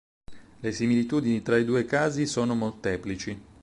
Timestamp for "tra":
1.43-1.57